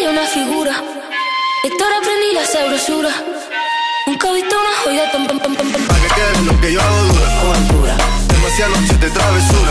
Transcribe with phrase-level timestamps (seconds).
[0.00, 0.72] hay una figura.
[1.64, 3.10] Héctor aprendí la sabrosura.
[4.06, 5.82] Nunca he visto una joya tan pam pam pam pam.
[5.88, 7.40] Pa' que quede lo que yo hago dura.
[7.40, 7.96] Con altura,
[8.28, 9.70] Demasiadas noches de travesura.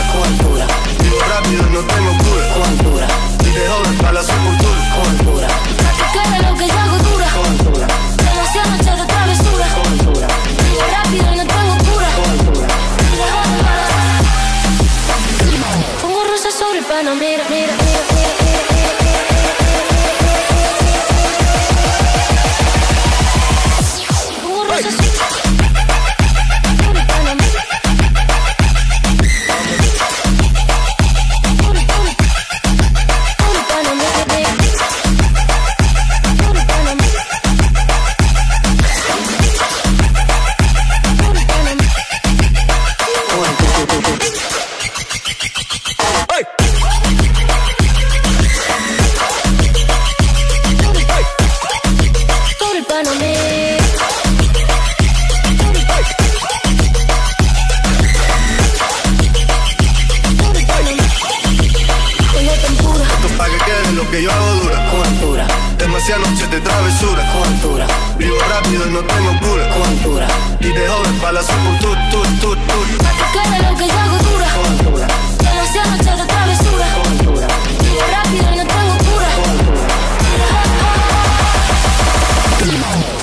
[64.10, 64.90] Que yo hago dura.
[64.90, 65.46] Con altura,
[65.78, 67.32] Demasiadas noches de travesura.
[67.32, 67.86] con altura,
[68.18, 69.68] Vivo rápido y no tengo cura.
[69.70, 70.26] con altura,
[70.60, 72.10] Y de joven para la sepultura.
[72.10, 72.86] Tur, tur, tur.
[73.34, 74.46] Cara lo que yo hago dura.
[74.54, 75.06] con altura,
[75.38, 76.86] Demasiadas noches de travesura.
[76.94, 77.46] con altura,
[77.82, 79.28] Vivo rápido y no tengo cura.
[79.36, 79.86] con altura.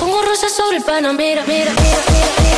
[0.00, 2.57] Pongo rosas sobre el pano, mira, mira, mira, mira, mira,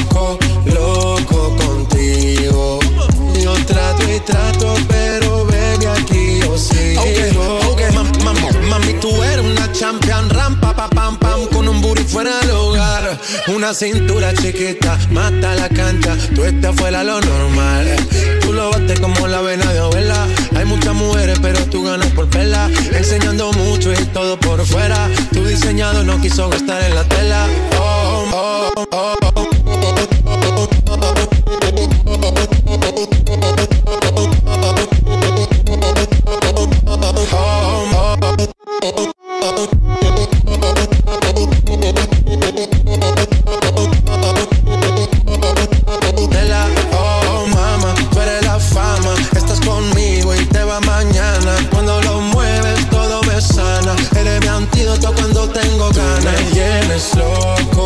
[13.47, 17.95] Una cintura chiquita, mata la cancha, tú estás fuera lo normal.
[18.41, 20.27] Tú lo bates como la vena de abuela.
[20.55, 22.69] Hay muchas mujeres, pero tú ganas por pela.
[22.93, 25.09] Enseñando mucho y todo por fuera.
[25.31, 27.47] Tu diseñado no quiso gastar en la tela.
[27.79, 29.30] Oh, oh, oh, oh.
[55.21, 56.23] Cuando tengo ganas.
[56.23, 57.80] Me tienes loco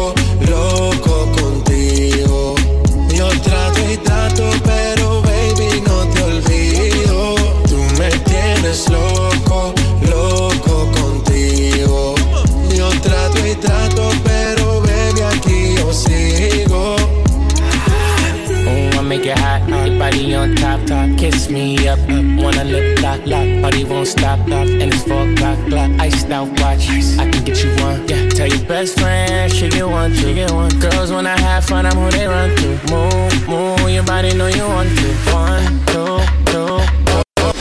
[19.18, 21.18] make it hot, hot, body on top, top.
[21.18, 22.26] Kiss me up, up.
[22.42, 23.48] Wanna lip lock, lock.
[23.62, 24.68] Body won't stop, stop.
[24.68, 25.92] And it's four o'clock, clock.
[26.00, 26.90] Iced out watch.
[27.20, 28.08] I can get you one.
[28.08, 30.72] Yeah, tell your best friend she get one, she get one.
[30.80, 32.70] Girls when I have fun, I'm who they run to.
[32.92, 35.10] Move, move, your body know you want to.
[35.32, 36.20] One, two,
[36.52, 36.76] two.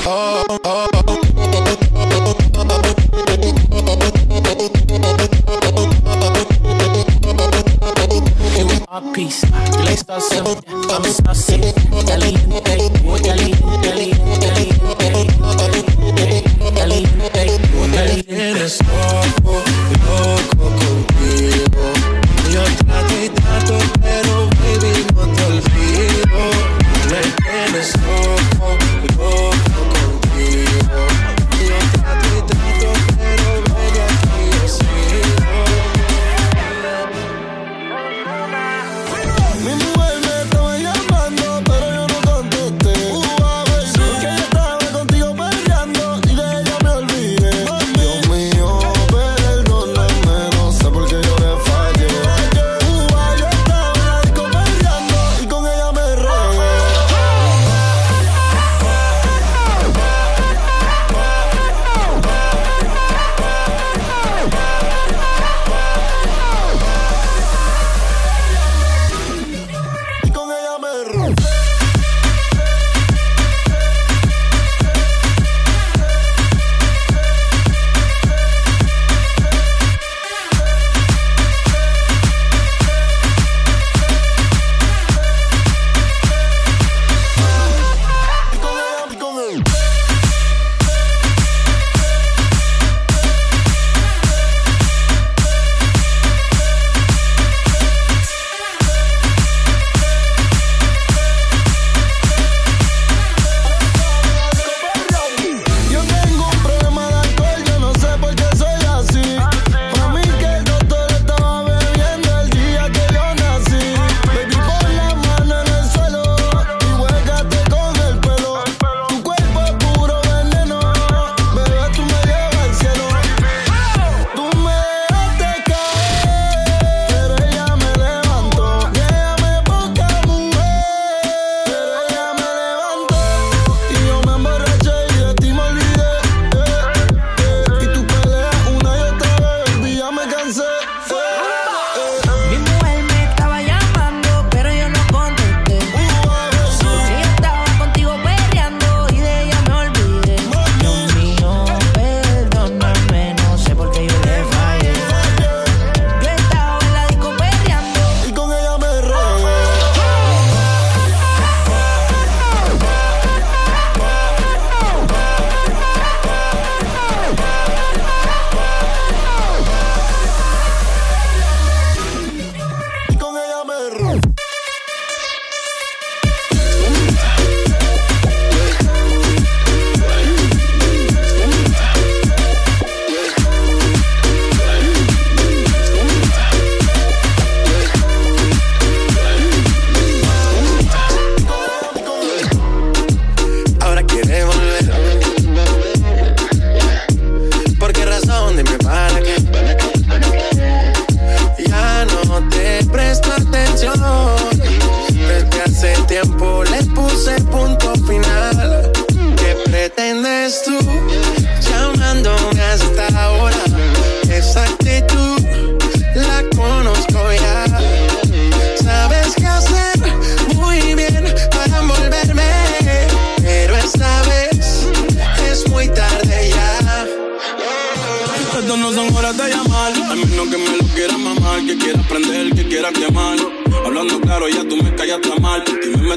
[0.07, 0.44] A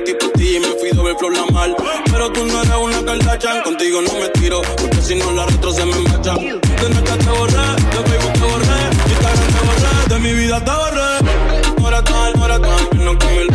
[0.06, 1.76] y me fui doble flow la mal.
[2.12, 5.72] Pero tú no eres una caldachan, contigo no me tiro, porque si no la retro
[5.72, 6.34] se me enmacha.
[6.36, 10.72] De nuestra te borré, de Facebook te borré, Instagram te borré, de mi vida te
[10.72, 11.84] borré.
[11.84, 13.50] Ahora tal, ahora tal, que no come el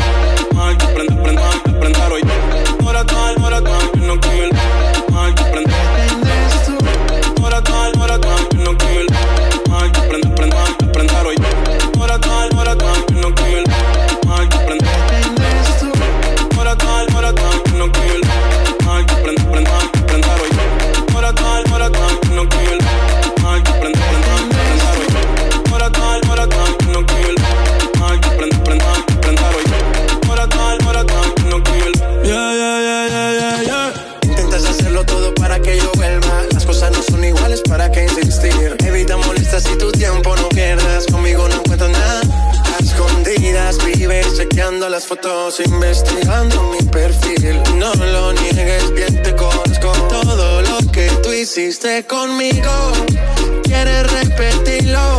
[0.55, 2.23] mal, que prende, prende, que prenda hoy.
[2.85, 4.92] Ahora tal, ahora tal, que no come.
[44.21, 47.63] chequeando las fotos, investigando mi perfil.
[47.77, 49.93] No lo niegues, bien te conozco.
[50.09, 52.71] Todo lo que tú hiciste conmigo,
[53.65, 55.12] quieres repetirlo